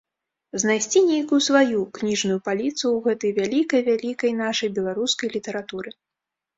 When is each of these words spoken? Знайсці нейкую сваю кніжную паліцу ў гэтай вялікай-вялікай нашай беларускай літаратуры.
Знайсці 0.61 0.99
нейкую 1.09 1.39
сваю 1.49 1.79
кніжную 1.99 2.39
паліцу 2.49 2.79
ў 2.91 2.97
гэтай 3.07 3.31
вялікай-вялікай 3.39 4.31
нашай 4.45 4.77
беларускай 4.83 5.27
літаратуры. 5.39 5.89